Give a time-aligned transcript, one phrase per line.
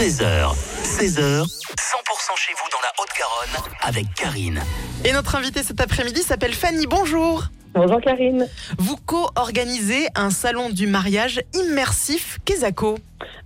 [0.00, 1.44] 13h, 16h, 100%
[2.34, 4.58] chez vous dans la Haute-Garonne avec Karine.
[5.04, 6.86] Et notre invitée cet après-midi s'appelle Fanny.
[6.86, 7.42] Bonjour.
[7.74, 8.48] Bonjour Karine.
[8.78, 12.96] Vous co-organisez un salon du mariage immersif Kezako.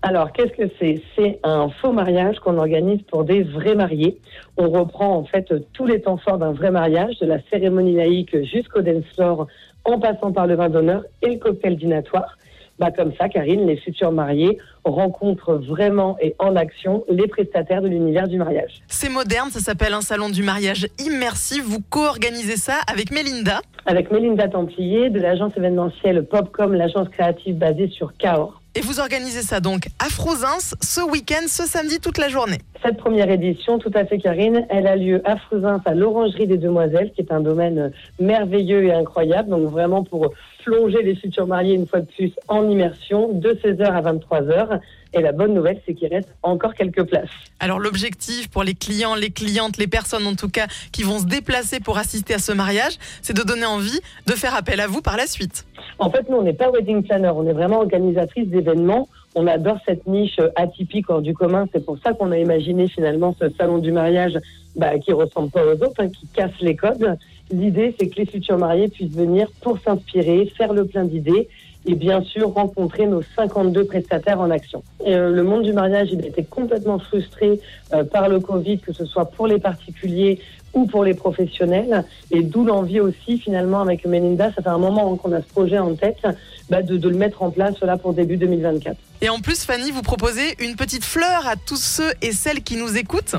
[0.02, 1.02] Alors, qu'est-ce que c'est?
[1.16, 4.20] C'est un faux mariage qu'on organise pour des vrais mariés.
[4.56, 8.36] On reprend en fait tous les temps forts d'un vrai mariage, de la cérémonie laïque
[8.44, 9.48] jusqu'au dance floor,
[9.84, 12.38] en passant par le vin d'honneur et le cocktail dînatoire.
[12.78, 17.88] Bah, comme ça, Karine, les futurs mariés rencontrent vraiment et en action les prestataires de
[17.88, 18.82] l'univers du mariage.
[18.88, 21.62] C'est moderne, ça s'appelle un salon du mariage immersif.
[21.64, 23.60] Vous co-organisez ça avec Mélinda.
[23.86, 28.60] Avec Mélinda Templier de l'agence événementielle Popcom, l'agence créative basée sur Cahors.
[28.76, 32.58] Et vous organisez ça donc à Frouzins ce week-end, ce samedi, toute la journée.
[32.84, 36.58] Cette première édition, tout à fait Karine, elle a lieu à Frouzins, à l'Orangerie des
[36.58, 39.50] Demoiselles, qui est un domaine merveilleux et incroyable.
[39.50, 40.32] Donc vraiment pour
[40.64, 44.80] plonger les futurs mariés une fois de plus en immersion de 16h à 23h.
[45.12, 47.28] Et la bonne nouvelle, c'est qu'il reste encore quelques places.
[47.60, 51.26] Alors l'objectif pour les clients, les clientes, les personnes en tout cas qui vont se
[51.26, 55.02] déplacer pour assister à ce mariage, c'est de donner envie de faire appel à vous
[55.02, 55.64] par la suite.
[55.98, 59.08] En fait, nous, on n'est pas wedding planner, on est vraiment organisatrice d'événements.
[59.36, 61.66] On adore cette niche atypique hors du commun.
[61.72, 64.38] C'est pour ça qu'on a imaginé finalement ce salon du mariage
[64.76, 67.16] bah, qui ressemble pas aux autres, hein, qui casse les codes.
[67.54, 71.48] L'idée, c'est que les futurs mariés puissent venir pour s'inspirer, faire le plein d'idées
[71.86, 74.82] et bien sûr rencontrer nos 52 prestataires en action.
[75.06, 77.60] Euh, le monde du mariage, il a complètement frustré
[77.92, 80.40] euh, par le Covid, que ce soit pour les particuliers
[80.72, 85.14] ou pour les professionnels, et d'où l'envie aussi finalement avec Melinda, ça fait un moment
[85.14, 86.26] qu'on a ce projet en tête,
[86.68, 88.96] bah, de, le mettre en place pour début 2024.
[89.20, 92.76] Et en plus, Fanny, vous proposez une petite fleur à tous ceux et celles qui
[92.76, 93.36] nous écoutent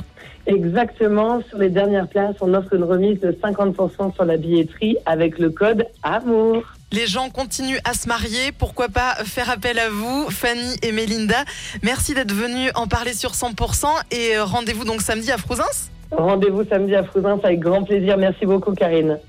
[0.47, 5.39] Exactement, sur les dernières places, on offre une remise de 50% sur la billetterie avec
[5.39, 6.63] le code AMOUR.
[6.91, 11.43] Les gens continuent à se marier, pourquoi pas faire appel à vous, Fanny et Mélinda.
[11.81, 16.95] Merci d'être venus en parler sur 100% et rendez-vous donc samedi à Frouzins Rendez-vous samedi
[16.95, 18.17] à Frouzins avec grand plaisir.
[18.17, 19.19] Merci beaucoup Karine.